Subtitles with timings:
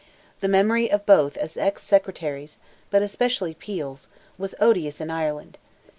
[0.39, 5.59] The memory of both as ex secretaries—but especially Peel's—was odious in Ireland.